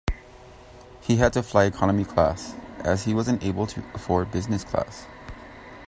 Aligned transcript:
He 0.99 1.17
had 1.17 1.31
to 1.33 1.43
fly 1.43 1.65
economy 1.65 2.05
class, 2.05 2.55
as 2.79 3.03
he 3.05 3.13
wasn't 3.13 3.43
able 3.43 3.67
to 3.67 3.83
afford 3.93 4.31
business 4.31 4.63
class 4.63 5.05